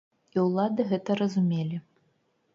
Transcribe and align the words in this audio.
І 0.37 0.45
ўлады 0.45 0.81
гэта 0.93 1.19
разумелі. 1.21 1.81